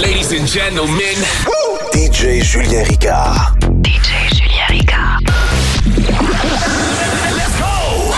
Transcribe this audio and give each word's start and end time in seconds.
Ladies 0.00 0.32
and 0.32 0.46
gentlemen, 0.46 1.18
DJ 1.92 2.40
Julien 2.42 2.82
Ricard. 2.84 3.52
DJ 3.82 4.30
Julien 4.32 4.66
Ricard. 4.70 5.20
let's 7.36 7.58
go! 7.58 8.14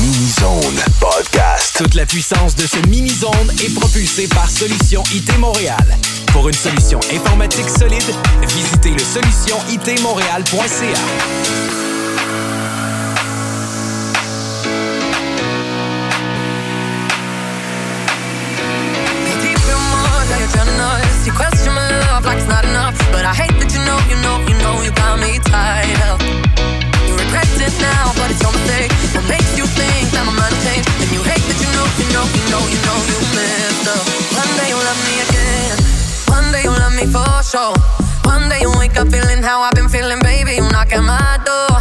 Mini 0.00 0.30
Zone 0.40 0.80
Podcast. 0.98 1.76
Toute 1.76 1.92
la 1.94 2.06
puissance 2.06 2.56
de 2.56 2.66
ce 2.66 2.78
mini-zone 2.88 3.52
est 3.62 3.74
propulsée 3.74 4.28
par 4.28 4.48
Solution 4.48 5.02
IT 5.14 5.36
Montréal. 5.38 5.84
Pour 6.32 6.48
une 6.48 6.54
solution 6.54 7.00
informatique 7.14 7.68
solide, 7.68 8.14
visitez 8.48 8.92
le 8.92 9.00
solutionitmontréal.ca. 9.00 11.95
You 21.26 21.32
question 21.34 21.74
my 21.74 21.82
love 22.06 22.24
like 22.24 22.38
it's 22.38 22.46
not 22.46 22.62
enough. 22.62 22.94
But 23.10 23.26
I 23.26 23.34
hate 23.34 23.50
that 23.58 23.74
you 23.74 23.82
know, 23.82 23.98
you 24.06 24.14
know, 24.22 24.38
you 24.46 24.54
know 24.62 24.78
you 24.86 24.94
got 24.94 25.18
me 25.18 25.42
tied 25.42 25.98
up. 26.06 26.22
You 27.02 27.18
regret 27.18 27.50
it 27.58 27.74
now, 27.82 28.14
but 28.14 28.30
it's 28.30 28.38
your 28.38 28.54
mistake. 28.54 28.94
What 29.10 29.26
makes 29.26 29.50
you 29.58 29.66
think 29.66 30.06
that 30.14 30.22
I'm 30.22 30.38
gonna 30.38 30.62
change? 30.62 30.86
And 31.02 31.10
you 31.10 31.26
hate 31.26 31.42
that 31.42 31.58
you 31.58 31.66
know, 31.74 31.82
you 31.98 32.06
know, 32.14 32.22
you 32.30 32.44
know, 32.46 32.62
you 32.70 32.78
know 32.78 32.98
you 33.10 33.18
messed 33.34 33.90
up. 33.90 34.06
One 34.38 34.52
day 34.54 34.70
you'll 34.70 34.86
love 34.86 35.02
me 35.02 35.14
again. 35.26 35.74
One 36.30 36.46
day 36.54 36.62
you'll 36.62 36.78
love 36.78 36.94
me 36.94 37.10
for 37.10 37.26
sure. 37.42 37.74
One 38.22 38.46
day 38.46 38.62
you 38.62 38.70
wake 38.78 38.94
up 38.94 39.10
feeling 39.10 39.42
how 39.42 39.66
I've 39.66 39.74
been 39.74 39.90
feeling, 39.90 40.22
baby. 40.22 40.62
You 40.62 40.66
knock 40.70 40.94
at 40.94 41.02
my 41.02 41.42
door. 41.42 41.75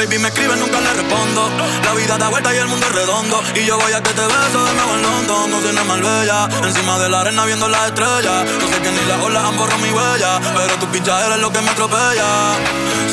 Baby 0.00 0.18
me 0.18 0.28
escribe, 0.28 0.56
nunca 0.56 0.80
le 0.80 0.92
respondo. 0.94 1.50
La 1.84 1.92
vida 1.94 2.16
da 2.16 2.28
vuelta 2.28 2.54
y 2.54 2.58
el 2.58 2.68
mundo 2.68 2.86
es 2.86 2.92
redondo. 2.92 3.42
Y 3.54 3.66
yo 3.66 3.78
voy 3.78 3.92
a 3.92 4.02
que 4.02 4.12
te 4.14 4.22
beso 4.22 4.64
de 4.64 4.72
nuevo 4.74 4.94
en 4.94 5.02
London. 5.02 5.50
No 5.50 5.60
nada 5.60 5.84
más 5.84 6.00
bella. 6.00 6.48
Encima 6.66 6.98
de 6.98 7.08
la 7.10 7.20
arena 7.20 7.44
viendo 7.44 7.68
las 7.68 7.86
estrellas. 7.88 8.44
No 8.60 8.66
sé 8.68 8.80
que 8.82 8.90
ni 8.90 9.04
las 9.06 9.20
olas 9.22 9.44
han 9.44 9.56
borrado 9.58 9.78
mi 9.78 9.90
huella. 9.90 10.40
Pero 10.56 10.74
tu 10.80 10.86
pincha 10.86 11.26
eres 11.26 11.38
lo 11.38 11.52
que 11.52 11.60
me 11.60 11.70
atropella. 11.70 12.28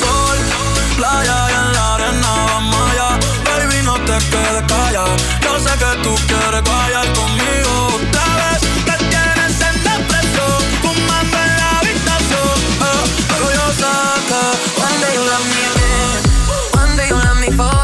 Sol, 0.01 0.37
playa 0.95 1.37
y 1.49 1.53
en 1.61 1.73
la 1.73 1.95
arena 1.95 2.29
vamos 2.51 2.91
allá. 2.91 3.09
Baby, 3.45 3.83
no 3.83 3.95
te 4.07 4.17
quedes 4.31 4.63
callada. 4.67 5.15
Yo 5.43 5.59
sé 5.59 5.73
que 5.81 5.91
tú 6.03 6.15
quieres 6.27 6.63
guayar 6.63 7.07
conmigo. 7.13 7.96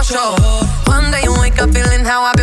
Sure. 0.03 0.35
One 0.85 1.11
day 1.11 1.23
you 1.23 1.33
wake 1.39 1.59
up 1.61 1.71
feeling 1.71 2.03
how 2.03 2.23
I've 2.23 2.35
been 2.35 2.42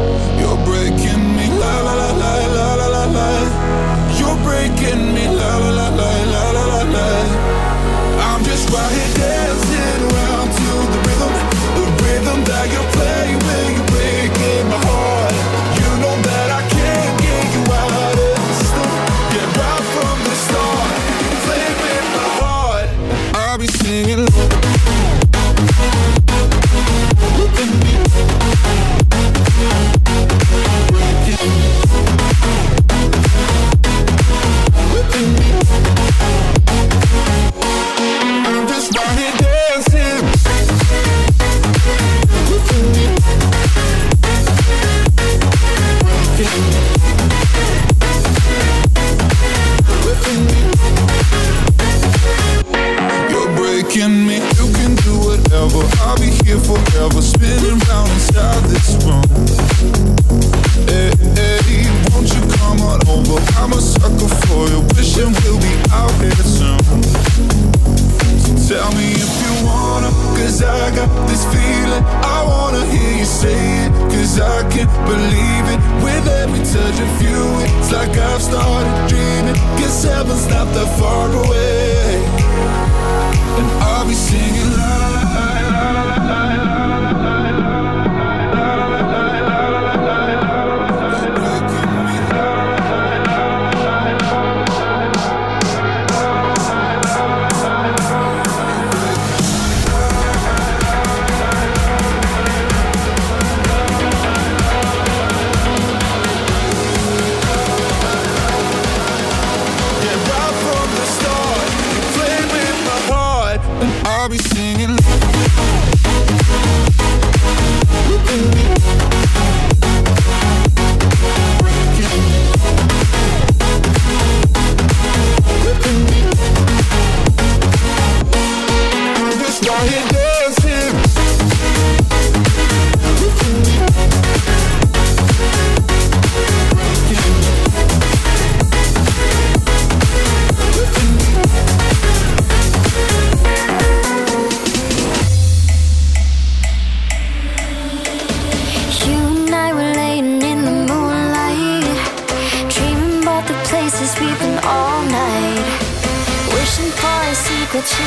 right 8.71 8.91
here. 8.91 9.20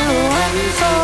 one 0.07 0.71
for 0.79 1.04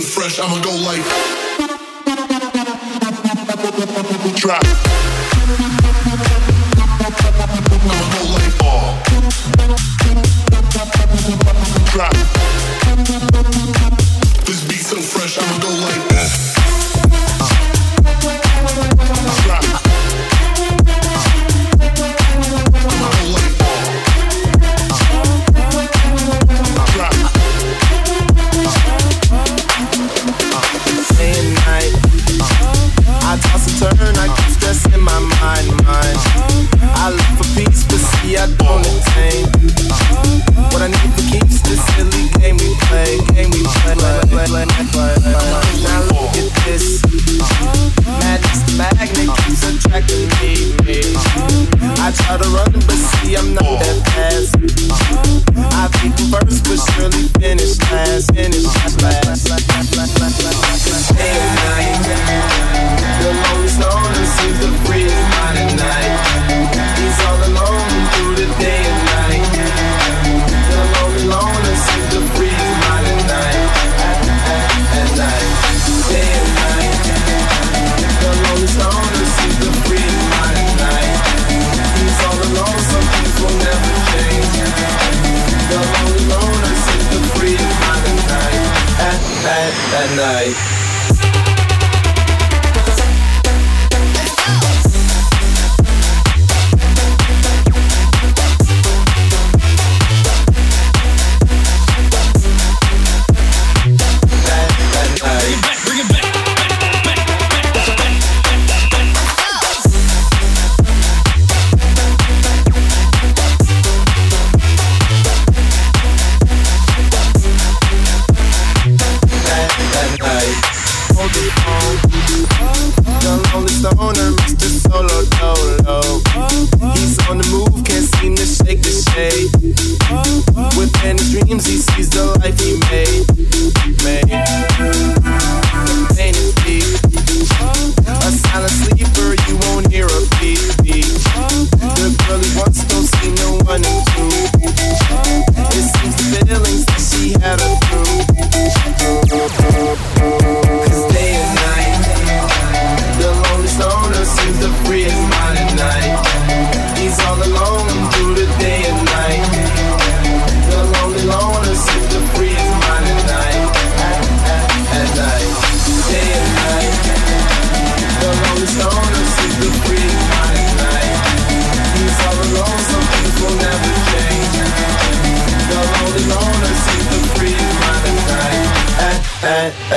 so 0.00 0.20
fresh, 0.20 0.38
I'ma 0.38 0.60
go 0.62 0.70
like. 0.70 1.02
trap. 4.36 4.62
I'ma 7.84 8.06
go 8.14 8.22
like 8.34 8.58
ball. 8.58 8.94
This 14.46 14.60
beat 14.68 14.82
so 14.82 14.96
fresh, 15.00 15.38
I'ma 15.38 15.58
go 15.58 15.68
What 38.28 38.36
I 40.82 40.88
need 40.88 41.16
to 41.16 41.22
keep 41.32 41.48
this 41.64 41.80
silly 41.96 42.28
game 42.36 42.60
we 42.60 42.76
play, 42.84 43.16
game 43.32 43.48
we 43.48 43.64
play. 43.80 43.96
And 43.96 45.88
I 45.88 46.04
look 46.12 46.36
at 46.36 46.52
this, 46.68 47.00
magic 48.20 48.68
magnet, 48.76 49.32
it's 49.48 49.64
attracting 49.64 50.28
me. 50.36 50.76
I 51.96 52.12
try 52.12 52.36
to 52.36 52.44
run, 52.52 52.68
but 52.72 53.00
see 53.16 53.32
I'm 53.34 53.54
not 53.54 53.64
that 53.64 53.96
fast. 54.12 54.56
I 55.72 55.88
first, 56.28 56.68
but 56.68 56.76
surely 56.92 57.32
last, 58.04 58.28
the 64.60 64.60
the 64.60 64.68
night. 65.76 66.07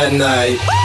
at 0.02 0.14
night. 0.14 0.81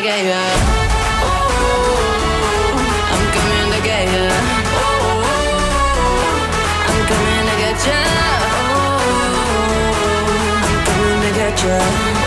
get 0.00 0.24
ya. 0.24 0.42
I'm 3.10 3.24
coming 3.34 3.70
to 3.72 3.80
get 3.82 4.06
you. 4.14 4.28
I'm 6.86 7.00
coming 7.10 7.46
to 7.48 7.54
get 7.62 7.86
you. 7.86 8.02
I'm 10.66 10.80
coming 10.86 11.20
to 11.22 11.30
get 11.34 11.62
you. 11.64 12.17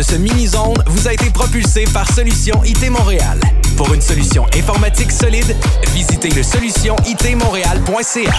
De 0.00 0.02
ce 0.02 0.14
mini-zone 0.14 0.82
vous 0.86 1.08
a 1.08 1.12
été 1.12 1.28
propulsée 1.28 1.84
par 1.92 2.10
Solution 2.10 2.58
IT 2.64 2.88
Montréal. 2.88 3.38
Pour 3.76 3.92
une 3.92 4.00
solution 4.00 4.46
informatique 4.56 5.12
solide, 5.12 5.54
visitez 5.92 6.30
le 6.30 6.42
solutionitmontréal.ca. 6.42 8.32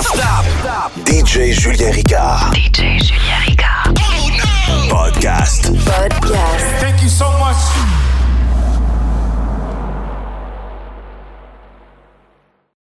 Stop! 0.00 0.44
DJ 1.04 1.58
Julien 1.58 1.90
Ricard. 1.90 2.52
DJ 2.54 3.02
Julien 3.02 3.38
Ricard. 3.48 3.92
Podcast. 4.88 5.72
Podcast. 5.84 6.64
Thank 6.80 7.02
you 7.02 7.08
so 7.08 7.26
much 7.40 7.56